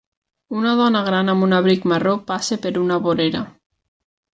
Una 0.61 0.71
dona 0.79 1.03
gran 1.09 1.29
amb 1.35 1.47
un 1.49 1.55
abric 1.59 1.87
marró 1.95 2.17
passa 2.33 2.61
per 2.67 2.77
una 2.87 3.03
vorera 3.09 3.49